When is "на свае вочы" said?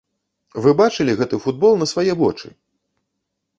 1.83-2.47